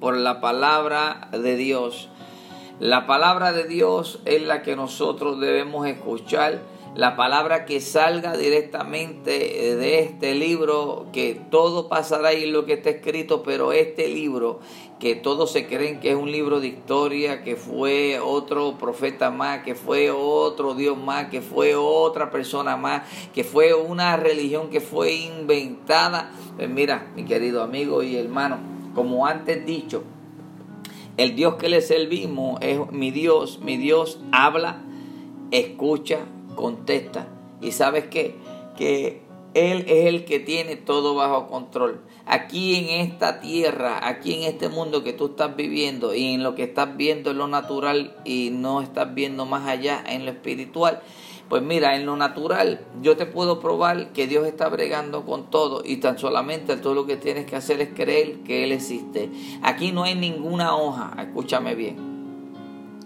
por 0.00 0.16
la 0.16 0.40
palabra 0.40 1.28
de 1.32 1.56
Dios. 1.56 2.08
La 2.78 3.06
palabra 3.06 3.52
de 3.52 3.64
Dios 3.64 4.20
es 4.24 4.42
la 4.42 4.62
que 4.62 4.76
nosotros 4.76 5.40
debemos 5.40 5.86
escuchar 5.86 6.62
la 6.94 7.16
palabra 7.16 7.64
que 7.64 7.80
salga 7.80 8.36
directamente 8.36 9.30
de 9.76 9.98
este 9.98 10.34
libro, 10.34 11.06
que 11.12 11.40
todo 11.50 11.88
pasará 11.88 12.34
y 12.34 12.46
lo 12.46 12.66
que 12.66 12.74
está 12.74 12.90
escrito, 12.90 13.42
pero 13.42 13.72
este 13.72 14.06
libro, 14.06 14.60
que 14.98 15.14
todos 15.14 15.52
se 15.52 15.66
creen 15.66 16.00
que 16.00 16.10
es 16.10 16.16
un 16.16 16.30
libro 16.30 16.60
de 16.60 16.68
historia, 16.68 17.42
que 17.42 17.56
fue 17.56 18.20
otro 18.20 18.78
profeta 18.78 19.30
más, 19.30 19.62
que 19.62 19.74
fue 19.74 20.10
otro 20.10 20.74
Dios 20.74 20.96
más, 20.96 21.28
que 21.28 21.42
fue 21.42 21.74
otra 21.74 22.30
persona 22.30 22.76
más, 22.76 23.02
que 23.34 23.44
fue 23.44 23.74
una 23.74 24.16
religión 24.16 24.70
que 24.70 24.80
fue 24.80 25.12
inventada. 25.14 26.30
Pues 26.56 26.70
mira, 26.70 27.10
mi 27.16 27.24
querido 27.24 27.62
amigo 27.62 28.02
y 28.02 28.16
hermano, 28.16 28.58
como 28.94 29.26
antes 29.26 29.66
dicho, 29.66 30.04
el 31.16 31.36
Dios 31.36 31.56
que 31.56 31.68
le 31.68 31.80
servimos 31.80 32.60
es 32.60 32.78
mi 32.90 33.10
Dios, 33.10 33.60
mi 33.60 33.76
Dios 33.76 34.20
habla, 34.32 34.82
escucha, 35.50 36.20
contesta. 36.54 37.28
¿Y 37.60 37.72
sabes 37.72 38.06
qué? 38.06 38.36
Que 38.76 39.23
Él 39.54 39.84
es 39.86 40.06
el 40.06 40.24
que 40.24 40.40
tiene 40.40 40.74
todo 40.74 41.14
bajo 41.14 41.46
control. 41.46 42.00
Aquí 42.26 42.74
en 42.74 43.06
esta 43.06 43.40
tierra, 43.40 44.06
aquí 44.06 44.34
en 44.34 44.42
este 44.42 44.68
mundo 44.68 45.04
que 45.04 45.12
tú 45.12 45.26
estás 45.26 45.54
viviendo 45.54 46.12
y 46.14 46.34
en 46.34 46.42
lo 46.42 46.56
que 46.56 46.64
estás 46.64 46.96
viendo 46.96 47.30
en 47.30 47.38
lo 47.38 47.46
natural 47.46 48.16
y 48.24 48.50
no 48.50 48.82
estás 48.82 49.14
viendo 49.14 49.46
más 49.46 49.68
allá 49.68 50.02
en 50.08 50.24
lo 50.24 50.32
espiritual, 50.32 51.00
pues 51.48 51.62
mira, 51.62 51.94
en 51.94 52.04
lo 52.04 52.16
natural 52.16 52.84
yo 53.00 53.16
te 53.16 53.26
puedo 53.26 53.60
probar 53.60 54.12
que 54.12 54.26
Dios 54.26 54.46
está 54.46 54.68
bregando 54.68 55.24
con 55.24 55.50
todo 55.50 55.82
y 55.84 55.98
tan 55.98 56.18
solamente 56.18 56.76
todo 56.76 56.94
lo 56.94 57.06
que 57.06 57.16
tienes 57.16 57.46
que 57.46 57.54
hacer 57.54 57.80
es 57.80 57.90
creer 57.94 58.40
que 58.40 58.64
Él 58.64 58.72
existe. 58.72 59.30
Aquí 59.62 59.92
no 59.92 60.02
hay 60.02 60.16
ninguna 60.16 60.76
hoja, 60.76 61.14
escúchame 61.18 61.76
bien. 61.76 62.14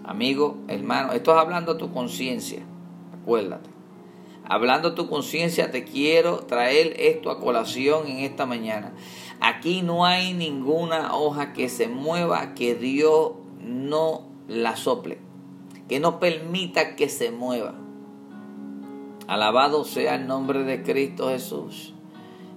Amigo, 0.03 0.57
hermano, 0.67 1.11
esto 1.11 1.31
es 1.31 1.37
hablando 1.37 1.73
a 1.73 1.77
tu 1.77 1.93
conciencia. 1.93 2.63
Acuérdate. 3.21 3.78
Hablando 4.49 4.95
tu 4.95 5.07
conciencia, 5.07 5.69
te 5.69 5.83
quiero 5.83 6.39
traer 6.39 6.95
esto 6.99 7.29
a 7.29 7.39
colación 7.39 8.07
en 8.07 8.19
esta 8.21 8.47
mañana. 8.47 8.93
Aquí 9.39 9.83
no 9.83 10.05
hay 10.05 10.33
ninguna 10.33 11.15
hoja 11.15 11.53
que 11.53 11.69
se 11.69 11.87
mueva 11.87 12.55
que 12.55 12.73
Dios 12.73 13.33
no 13.61 14.23
la 14.47 14.75
sople, 14.75 15.19
que 15.87 15.99
no 15.99 16.19
permita 16.19 16.95
que 16.95 17.09
se 17.09 17.29
mueva. 17.29 17.75
Alabado 19.27 19.85
sea 19.85 20.15
el 20.15 20.25
nombre 20.25 20.63
de 20.63 20.81
Cristo 20.81 21.29
Jesús. 21.29 21.93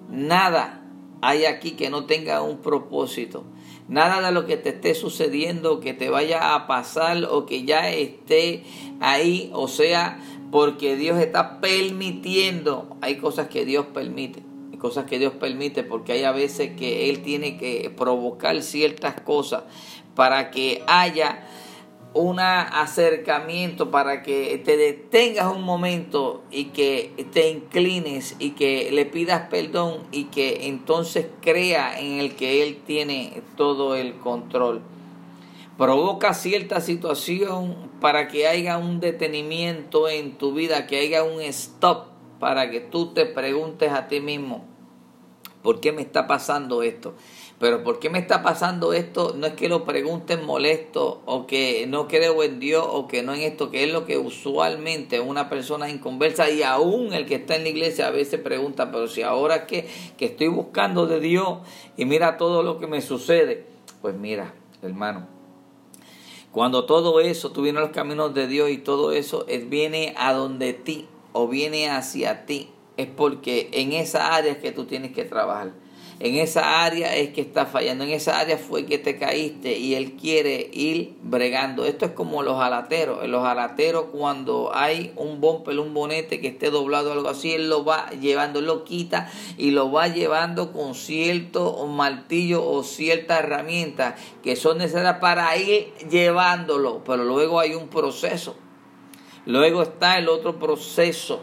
Nada 0.09 0.83
hay 1.21 1.45
aquí 1.45 1.73
que 1.73 1.91
no 1.91 2.07
tenga 2.07 2.43
un 2.43 2.59
propósito. 2.59 3.45
Nada 3.89 4.21
de 4.21 4.33
lo 4.33 4.47
que 4.47 4.57
te 4.57 4.71
esté 4.71 4.95
sucediendo, 4.95 5.81
que 5.81 5.93
te 5.93 6.09
vaya 6.09 6.55
a 6.55 6.67
pasar 6.67 7.25
o 7.31 7.47
que 7.47 7.65
ya 7.65 7.91
esté 7.91 8.65
ahí, 9.01 9.51
o 9.53 9.69
sea, 9.69 10.19
porque 10.53 10.97
Dios 10.97 11.19
está 11.19 11.63
permitiendo, 11.63 12.99
hay 13.01 13.17
cosas 13.17 13.49
que 13.49 13.65
Dios 13.65 13.87
permite, 13.87 14.43
hay 14.71 14.77
cosas 14.77 15.07
que 15.07 15.19
Dios 15.19 15.33
permite 15.33 15.83
porque 15.83 16.13
hay 16.13 16.25
a 16.25 16.33
veces 16.33 16.77
que 16.77 17.09
Él 17.09 17.23
tiene 17.23 17.57
que 17.57 17.91
provocar 17.97 18.63
ciertas 18.63 19.19
cosas 19.23 19.65
para 20.15 20.51
que 20.51 20.83
haya 20.87 21.49
un 22.13 22.39
acercamiento 22.39 23.91
para 23.91 24.23
que 24.23 24.61
te 24.63 24.77
detengas 24.77 25.51
un 25.51 25.63
momento 25.63 26.43
y 26.51 26.67
que 26.67 27.15
te 27.33 27.49
inclines 27.49 28.37
y 28.39 28.51
que 28.51 28.91
le 28.93 29.07
pidas 29.07 29.49
perdón 29.49 30.01
y 30.13 30.25
que 30.25 30.67
entonces 30.67 31.29
crea 31.41 31.99
en 31.99 32.19
el 32.21 32.35
que 32.35 32.63
Él 32.63 32.83
tiene 32.87 33.43
todo 33.57 33.97
el 33.97 34.17
control 34.17 34.83
provoca 35.79 36.35
cierta 36.35 36.81
situación 36.81 37.91
para 38.01 38.29
que 38.29 38.47
haya 38.47 38.79
un 38.79 39.01
detenimiento 39.01 40.09
en 40.09 40.37
tu 40.39 40.53
vida, 40.53 40.87
que 40.87 40.99
haya 40.99 41.23
un 41.23 41.41
stop 41.43 42.07
para 42.39 42.71
que 42.71 42.81
tú 42.81 43.15
te 43.15 43.25
preguntes 43.25 43.93
a 43.93 44.09
ti 44.09 44.21
mismo, 44.21 44.65
¿por 45.63 45.81
qué 45.81 45.93
me 45.93 46.03
está 46.03 46.27
pasando 46.27 46.83
esto? 46.83 47.15
Pero 47.61 47.85
¿por 47.85 48.01
qué 48.01 48.11
me 48.11 48.19
está 48.19 48.43
pasando 48.43 48.93
esto? 48.93 49.35
No 49.37 49.47
es 49.47 49.53
que 49.53 49.69
lo 49.69 49.85
pregunten 49.85 50.45
molesto 50.45 51.23
o 51.25 51.47
que 51.47 51.87
no 51.87 52.09
creo 52.09 52.43
en 52.43 52.59
Dios 52.59 52.85
o 52.85 53.07
que 53.07 53.23
no 53.23 53.33
en 53.35 53.43
esto, 53.43 53.71
que 53.71 53.85
es 53.85 53.93
lo 53.93 54.05
que 54.05 54.19
usualmente 54.19 55.21
una 55.21 55.49
persona 55.49 55.89
inconversa 55.89 56.51
y 56.51 56.65
aún 56.65 57.13
el 57.13 57.27
que 57.27 57.37
está 57.37 57.55
en 57.55 57.63
la 57.63 57.69
iglesia 57.69 58.09
a 58.09 58.11
veces 58.11 58.41
pregunta, 58.41 58.91
pero 58.91 59.07
si 59.07 59.23
ahora 59.23 59.69
que, 59.69 59.87
que 60.19 60.25
estoy 60.25 60.49
buscando 60.49 61.07
de 61.07 61.21
Dios 61.21 61.59
y 61.97 62.05
mira 62.05 62.37
todo 62.37 62.65
lo 62.65 62.81
que 62.81 62.89
me 62.89 63.01
sucede, 63.01 63.65
pues 64.01 64.17
mira, 64.17 64.53
hermano, 64.83 65.29
cuando 66.53 66.85
todo 66.85 67.21
eso, 67.21 67.51
tú 67.51 67.63
vienes 67.63 67.79
a 67.79 67.87
los 67.87 67.95
caminos 67.95 68.35
de 68.35 68.47
Dios 68.47 68.71
y 68.71 68.77
todo 68.79 69.13
eso 69.13 69.47
viene 69.69 70.15
a 70.19 70.35
donde 70.35 70.75
ti 70.75 71.09
o 71.33 71.49
viene 71.49 71.89
hacia 71.89 72.45
ti, 72.45 72.69
es 72.99 73.07
porque 73.07 73.71
en 73.73 73.93
esa 73.93 74.35
área 74.35 74.53
es 74.53 74.59
que 74.59 74.71
tú 74.71 74.85
tienes 74.85 75.13
que 75.13 75.25
trabajar. 75.25 75.73
En 76.25 76.37
esa 76.37 76.85
área 76.85 77.17
es 77.17 77.31
que 77.31 77.41
está 77.41 77.67
fallando, 77.67 78.05
en 78.05 78.11
esa 78.11 78.39
área 78.39 78.57
fue 78.57 78.87
que 78.87 78.97
te 78.97 79.19
caíste 79.19 79.77
y 79.77 79.97
Él 79.97 80.13
quiere 80.13 80.71
ir 80.73 81.17
bregando. 81.21 81.85
Esto 81.85 82.05
es 82.05 82.13
como 82.13 82.45
los 82.45 82.61
alateros. 82.61 83.27
Los 83.27 83.45
alateros 83.45 84.05
cuando 84.13 84.71
hay 84.73 85.13
un 85.17 85.41
bumper, 85.41 85.81
un 85.81 85.93
bonete 85.93 86.41
que 86.41 86.47
esté 86.47 86.71
doblado 86.71 87.11
o 87.11 87.15
algo 87.15 87.29
así, 87.29 87.55
Él 87.55 87.69
lo 87.69 87.85
va 87.85 88.09
llevando, 88.11 88.61
lo 88.61 88.85
quita 88.85 89.29
y 89.59 89.73
lo 89.73 89.91
va 89.91 90.07
llevando 90.07 90.73
con 90.73 90.95
cierto 90.95 91.85
martillo 91.89 92.65
o 92.65 92.85
cierta 92.85 93.41
herramienta 93.41 94.15
que 94.45 94.55
son 94.55 94.79
necesarias 94.79 95.19
para 95.19 95.57
ir 95.57 95.93
llevándolo. 96.09 97.03
Pero 97.05 97.25
luego 97.25 97.59
hay 97.59 97.75
un 97.75 97.89
proceso. 97.89 98.55
Luego 99.45 99.83
está 99.83 100.19
el 100.19 100.29
otro 100.29 100.61
proceso 100.61 101.43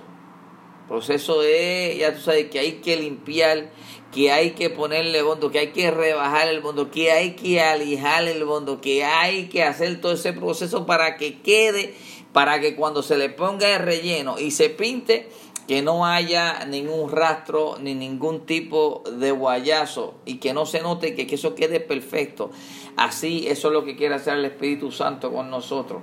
proceso 0.90 1.40
de, 1.40 1.96
ya 2.00 2.16
tú 2.16 2.22
sabes, 2.22 2.50
que 2.50 2.60
hay 2.60 2.74
que 2.82 2.98
limpiar, 2.98 3.70
que 4.12 4.32
hay 4.32 4.52
que 4.52 4.72
ponerle 4.72 5.22
bondo, 5.22 5.52
que 5.52 5.60
hay 5.60 5.68
que 5.68 5.92
rebajar 5.92 6.50
el 6.50 6.62
bondo, 6.62 6.90
que 6.90 7.12
hay 7.12 7.36
que 7.36 7.62
alijar 7.62 8.28
el 8.28 8.44
bondo, 8.44 8.82
que 8.82 9.06
hay 9.06 9.50
que 9.50 9.64
hacer 9.64 10.02
todo 10.02 10.14
ese 10.14 10.34
proceso 10.34 10.88
para 10.88 11.16
que 11.16 11.42
quede, 11.42 11.94
para 12.34 12.60
que 12.60 12.76
cuando 12.76 13.04
se 13.04 13.18
le 13.18 13.30
ponga 13.30 13.76
el 13.76 13.84
relleno 13.84 14.40
y 14.40 14.50
se 14.50 14.70
pinte, 14.70 15.30
que 15.68 15.84
no 15.84 16.08
haya 16.08 16.66
ningún 16.66 17.12
rastro 17.12 17.78
ni 17.80 17.94
ningún 17.94 18.48
tipo 18.48 19.04
de 19.12 19.30
guayazo 19.30 20.16
y 20.26 20.38
que 20.38 20.52
no 20.52 20.66
se 20.66 20.82
note 20.82 21.14
que, 21.14 21.28
que 21.28 21.36
eso 21.36 21.54
quede 21.54 21.80
perfecto. 21.80 22.50
Así, 22.98 23.48
eso 23.48 23.68
es 23.68 23.74
lo 23.76 23.86
que 23.86 23.96
quiere 23.96 24.16
hacer 24.16 24.34
el 24.34 24.46
Espíritu 24.46 24.92
Santo 24.92 25.32
con 25.32 25.52
nosotros. 25.52 26.02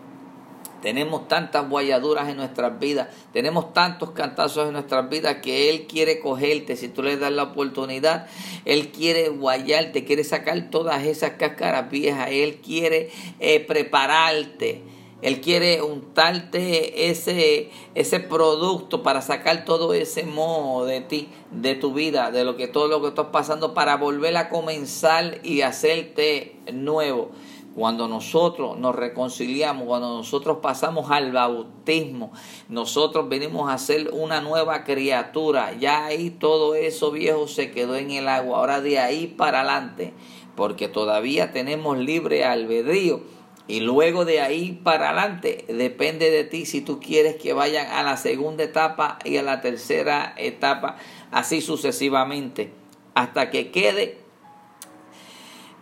Tenemos 0.86 1.26
tantas 1.26 1.68
guayaduras 1.68 2.28
en 2.28 2.36
nuestras 2.36 2.78
vidas, 2.78 3.08
tenemos 3.32 3.72
tantos 3.72 4.12
cantazos 4.12 4.68
en 4.68 4.74
nuestras 4.74 5.10
vidas 5.10 5.38
que 5.42 5.68
Él 5.68 5.88
quiere 5.88 6.20
cogerte 6.20 6.76
si 6.76 6.86
tú 6.86 7.02
le 7.02 7.16
das 7.16 7.32
la 7.32 7.42
oportunidad. 7.42 8.28
Él 8.64 8.92
quiere 8.92 9.30
guayarte, 9.30 10.04
quiere 10.04 10.22
sacar 10.22 10.70
todas 10.70 11.02
esas 11.02 11.32
cáscaras 11.32 11.90
viejas, 11.90 12.28
Él 12.30 12.60
quiere 12.64 13.10
eh, 13.40 13.58
prepararte. 13.58 14.82
Él 15.22 15.40
quiere 15.40 15.82
untarte 15.82 17.10
ese, 17.10 17.70
ese 17.96 18.20
producto 18.20 19.02
para 19.02 19.22
sacar 19.22 19.64
todo 19.64 19.92
ese 19.92 20.22
moho 20.22 20.84
de 20.84 21.00
ti, 21.00 21.28
de 21.50 21.74
tu 21.74 21.94
vida, 21.94 22.30
de 22.30 22.44
lo 22.44 22.56
que 22.56 22.68
todo 22.68 22.86
lo 22.86 23.02
que 23.02 23.08
estás 23.08 23.26
pasando, 23.32 23.74
para 23.74 23.96
volver 23.96 24.36
a 24.36 24.48
comenzar 24.48 25.40
y 25.42 25.62
hacerte 25.62 26.54
nuevo. 26.72 27.32
Cuando 27.76 28.08
nosotros 28.08 28.78
nos 28.78 28.94
reconciliamos, 28.94 29.86
cuando 29.86 30.16
nosotros 30.16 30.60
pasamos 30.62 31.10
al 31.10 31.30
bautismo, 31.30 32.32
nosotros 32.70 33.28
venimos 33.28 33.70
a 33.70 33.76
ser 33.76 34.08
una 34.14 34.40
nueva 34.40 34.82
criatura. 34.82 35.74
Ya 35.78 36.06
ahí 36.06 36.30
todo 36.30 36.74
eso 36.74 37.10
viejo 37.10 37.48
se 37.48 37.70
quedó 37.72 37.96
en 37.96 38.12
el 38.12 38.28
agua. 38.28 38.60
Ahora 38.60 38.80
de 38.80 38.98
ahí 38.98 39.26
para 39.26 39.60
adelante, 39.60 40.14
porque 40.54 40.88
todavía 40.88 41.52
tenemos 41.52 41.98
libre 41.98 42.46
albedrío. 42.46 43.20
Y 43.68 43.80
luego 43.80 44.24
de 44.24 44.40
ahí 44.40 44.80
para 44.82 45.10
adelante 45.10 45.66
depende 45.68 46.30
de 46.30 46.44
ti 46.44 46.64
si 46.64 46.80
tú 46.80 46.98
quieres 46.98 47.36
que 47.36 47.52
vayan 47.52 47.88
a 47.88 48.02
la 48.02 48.16
segunda 48.16 48.64
etapa 48.64 49.18
y 49.22 49.36
a 49.36 49.42
la 49.42 49.60
tercera 49.60 50.34
etapa, 50.38 50.96
así 51.30 51.60
sucesivamente, 51.60 52.72
hasta 53.14 53.50
que 53.50 53.70
quede 53.70 54.25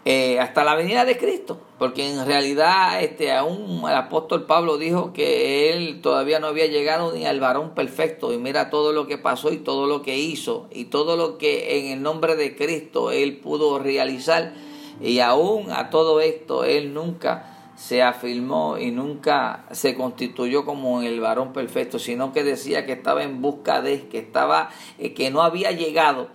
eh, 0.06 0.38
hasta 0.38 0.64
la 0.64 0.74
venida 0.74 1.06
de 1.06 1.16
Cristo, 1.16 1.58
porque 1.78 2.06
en 2.06 2.26
realidad 2.26 3.02
este, 3.02 3.32
aún 3.32 3.80
el 3.88 3.94
apóstol 3.94 4.44
Pablo 4.44 4.76
dijo 4.76 5.14
que 5.14 5.72
él 5.72 6.02
todavía 6.02 6.40
no 6.40 6.48
había 6.48 6.66
llegado 6.66 7.12
ni 7.12 7.24
al 7.24 7.40
varón 7.40 7.74
perfecto 7.74 8.32
y 8.32 8.36
mira 8.36 8.68
todo 8.68 8.92
lo 8.92 9.06
que 9.06 9.16
pasó 9.16 9.50
y 9.50 9.56
todo 9.56 9.86
lo 9.86 10.02
que 10.02 10.18
hizo 10.18 10.68
y 10.70 10.86
todo 10.86 11.16
lo 11.16 11.38
que 11.38 11.78
en 11.78 11.86
el 11.92 12.02
nombre 12.02 12.36
de 12.36 12.54
Cristo 12.54 13.12
él 13.12 13.38
pudo 13.38 13.78
realizar 13.78 14.52
y 15.00 15.20
aún 15.20 15.70
a 15.70 15.88
todo 15.88 16.20
esto 16.20 16.64
él 16.64 16.92
nunca 16.92 17.72
se 17.76 18.02
afirmó 18.02 18.78
y 18.78 18.90
nunca 18.90 19.64
se 19.70 19.94
constituyó 19.94 20.64
como 20.64 21.02
el 21.02 21.20
varón 21.20 21.52
perfecto, 21.52 21.98
sino 21.98 22.32
que 22.32 22.44
decía 22.44 22.86
que 22.86 22.92
estaba 22.92 23.24
en 23.24 23.40
busca 23.40 23.80
de, 23.80 24.06
que 24.08 24.18
estaba, 24.18 24.70
eh, 24.98 25.14
que 25.14 25.30
no 25.30 25.42
había 25.42 25.72
llegado. 25.72 26.28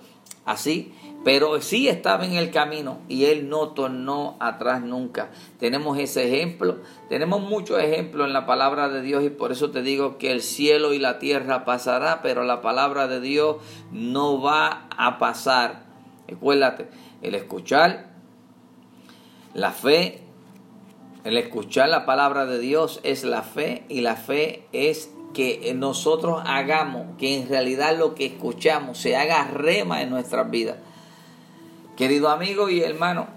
Así 0.46 0.94
pero 1.24 1.62
sí 1.62 1.90
estaba 1.90 2.26
en 2.26 2.34
el 2.34 2.50
camino 2.50 3.00
y 3.10 3.26
él 3.26 3.50
no 3.50 3.70
tornó 3.70 4.38
atrás 4.40 4.82
nunca. 4.82 5.32
Tenemos 5.60 5.98
ese 5.98 6.28
ejemplo, 6.28 6.78
tenemos 7.10 7.42
muchos 7.42 7.80
ejemplos 7.80 8.28
en 8.28 8.34
la 8.34 8.46
palabra 8.46 8.90
de 8.90 9.02
Dios 9.02 9.24
y 9.24 9.30
por 9.30 9.52
eso 9.52 9.72
te 9.72 9.82
digo 9.82 10.18
que 10.18 10.32
el 10.32 10.42
cielo 10.42 10.94
y 10.94 11.00
la 11.00 11.20
tierra 11.20 11.66
pasará, 11.66 12.22
pero 12.22 12.44
la 12.44 12.62
palabra 12.62 13.08
de 13.08 13.20
Dios 13.20 13.58
no 13.92 14.42
va 14.42 14.88
a 14.98 15.20
pasar. 15.20 15.84
Recuérdate, 16.28 16.88
el 17.22 17.36
escuchar 17.36 18.12
la 19.54 19.72
fe, 19.72 20.22
el 21.26 21.38
escuchar 21.38 21.90
la 21.90 22.06
palabra 22.06 22.46
de 22.46 22.60
Dios 22.60 23.02
es 23.04 23.26
la 23.26 23.42
fe 23.42 23.84
y 23.90 24.02
la 24.02 24.16
fe 24.16 24.68
es 24.72 25.12
que 25.34 25.74
nosotros 25.76 26.42
hagamos, 26.46 27.18
que 27.18 27.36
en 27.36 27.50
realidad 27.50 27.98
lo 27.98 28.16
que 28.16 28.26
escuchamos 28.26 28.98
se 28.98 29.16
haga 29.16 29.44
rema 29.46 30.02
en 30.02 30.10
nuestras 30.10 30.50
vidas. 30.50 30.78
Querido 32.00 32.30
amigo 32.30 32.70
y 32.70 32.82
hermano, 32.82 33.28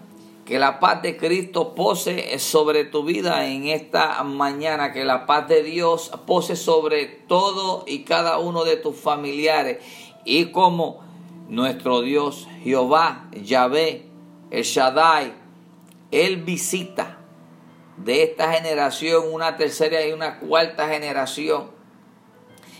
que 0.45 0.61
la 0.61 0.79
paz 0.79 1.03
de 1.03 1.17
Cristo 1.17 1.75
pose 1.75 2.39
sobre 2.39 2.85
tu 2.85 3.03
vida 3.03 3.45
en 3.49 3.67
esta 3.67 4.23
mañana, 4.23 4.93
que 4.93 5.05
la 5.05 5.27
paz 5.27 5.49
de 5.49 5.65
Dios 5.65 6.13
pose 6.29 6.55
sobre 6.55 7.07
todo 7.07 7.83
y 7.89 8.05
cada 8.05 8.39
uno 8.39 8.63
de 8.63 8.77
tus 8.77 8.95
familiares. 8.95 9.79
Y 10.25 10.53
como 10.53 11.01
nuestro 11.49 12.03
Dios 12.03 12.47
Jehová, 12.63 13.29
Yahvé, 13.33 14.07
el 14.53 14.63
Shaddai, 14.63 15.33
Él 16.13 16.37
visita 16.37 17.19
de 17.97 18.23
esta 18.23 18.53
generación 18.53 19.25
una 19.33 19.57
tercera 19.57 20.07
y 20.07 20.13
una 20.13 20.39
cuarta 20.39 20.87
generación. 20.87 21.73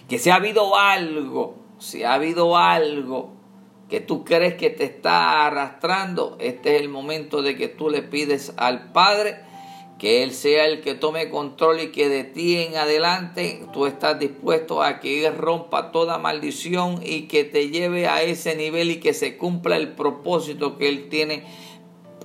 Que 0.09 0.21
si 0.21 0.31
ha 0.31 0.37
habido 0.37 0.77
algo, 0.77 1.57
si 1.81 2.05
ha 2.05 2.15
habido 2.15 2.57
algo 2.57 3.42
que 3.93 4.01
tú 4.01 4.25
crees 4.25 4.55
que 4.55 4.71
te 4.71 4.85
está 4.85 5.45
arrastrando, 5.45 6.39
este 6.41 6.77
es 6.77 6.81
el 6.81 6.89
momento 6.89 7.43
de 7.43 7.57
que 7.57 7.69
tú 7.69 7.91
le 7.91 8.01
pides 8.01 8.55
al 8.57 8.91
Padre 8.91 9.41
que 9.99 10.23
Él 10.23 10.33
sea 10.33 10.65
el 10.65 10.81
que 10.81 10.95
tome 10.95 11.29
control 11.29 11.79
y 11.79 11.93
que 11.93 12.09
de 12.09 12.25
ti 12.25 12.57
en 12.57 12.77
adelante 12.77 13.67
tú 13.75 13.85
estás 13.85 14.19
dispuesto 14.19 14.83
a 14.83 14.99
que 14.99 15.27
Él 15.27 15.37
rompa 15.37 15.93
toda 15.93 16.17
maldición 16.17 17.01
y 17.05 17.29
que 17.29 17.45
te 17.45 17.69
lleve 17.69 18.09
a 18.09 18.23
ese 18.23 18.57
nivel 18.57 18.91
y 18.91 18.99
que 18.99 19.13
se 19.13 19.37
cumpla 19.37 19.77
el 19.77 19.93
propósito 19.93 20.79
que 20.79 20.89
Él 20.89 21.11
tiene 21.11 21.45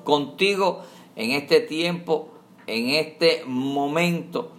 contigo 0.06 0.84
en 1.18 1.32
este 1.32 1.60
tiempo, 1.60 2.30
en 2.66 2.92
este 2.92 3.44
momento, 3.46 4.54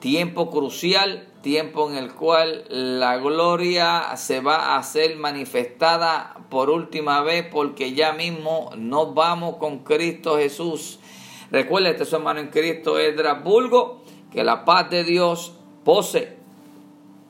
tiempo 0.00 0.50
crucial 0.50 1.28
tiempo 1.42 1.90
en 1.90 1.96
el 1.96 2.12
cual 2.12 2.64
la 2.68 3.16
gloria 3.18 4.16
se 4.16 4.40
va 4.40 4.76
a 4.76 4.82
ser 4.82 5.16
manifestada 5.16 6.36
por 6.48 6.70
última 6.70 7.22
vez 7.22 7.46
porque 7.50 7.92
ya 7.92 8.12
mismo 8.12 8.70
nos 8.76 9.14
vamos 9.14 9.56
con 9.56 9.80
Cristo 9.80 10.38
Jesús. 10.38 10.98
Recuerde, 11.50 11.90
este 11.90 12.04
su 12.04 12.16
hermano 12.16 12.40
en 12.40 12.48
Cristo 12.48 12.98
es 12.98 13.14
Bulgo, 13.42 14.02
que 14.32 14.44
la 14.44 14.64
paz 14.64 14.90
de 14.90 15.04
Dios 15.04 15.54
pose 15.84 16.36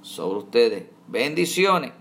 sobre 0.02 0.38
ustedes. 0.38 0.84
Bendiciones. 1.06 1.97